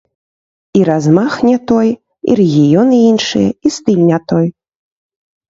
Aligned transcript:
І 0.77 0.79
размах 0.87 1.33
не 1.49 1.53
той, 1.71 1.89
і 2.31 2.39
рэгіёны 2.41 3.03
іншыя, 3.11 3.49
і 3.69 3.75
стыль 3.77 4.03
не 4.11 4.19
той. 4.35 4.47